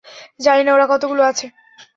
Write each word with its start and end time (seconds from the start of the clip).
জানি 0.39 0.61
না 0.63 0.71
ওরা 0.73 0.85
কতগুলো 0.91 1.21
আছে। 1.23 1.45